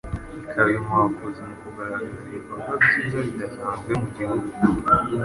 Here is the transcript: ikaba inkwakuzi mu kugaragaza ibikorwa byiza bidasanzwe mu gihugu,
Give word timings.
ikaba 0.47 0.69
inkwakuzi 0.77 1.41
mu 1.47 1.55
kugaragaza 1.61 2.21
ibikorwa 2.29 2.71
byiza 2.83 3.17
bidasanzwe 3.27 3.91
mu 3.99 4.07
gihugu, 4.15 4.47